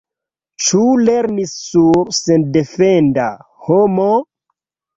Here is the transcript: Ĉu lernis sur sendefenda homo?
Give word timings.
Ĉu 0.67 0.79
lernis 1.09 1.53
sur 1.67 2.01
sendefenda 2.21 3.29
homo? 3.69 4.11